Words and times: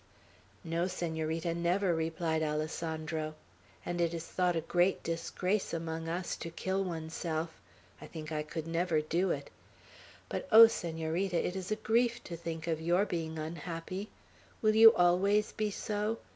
"No, 0.63 0.87
Senorita, 0.87 1.53
never," 1.53 1.93
replied 1.93 2.41
Alessandro; 2.41 3.35
"and 3.85 4.01
it 4.01 4.15
is 4.15 4.25
thought 4.25 4.55
a 4.55 4.61
great 4.61 5.03
disgrace, 5.03 5.75
among 5.75 6.09
us, 6.09 6.35
to 6.37 6.49
kill 6.49 6.83
one's 6.83 7.13
self. 7.13 7.61
I 8.01 8.07
think 8.07 8.31
I 8.31 8.41
could 8.41 8.65
never 8.65 8.99
do 9.01 9.29
it. 9.29 9.51
But, 10.27 10.47
oh, 10.51 10.65
Senorita, 10.65 11.37
it 11.45 11.55
is 11.55 11.69
a 11.69 11.75
grief 11.75 12.23
to 12.23 12.35
think 12.35 12.65
of 12.65 12.81
your 12.81 13.05
being 13.05 13.37
unhappy. 13.37 14.09
Will 14.59 14.73
you 14.73 14.91
always 14.95 15.51
be 15.51 15.69
so? 15.69 16.17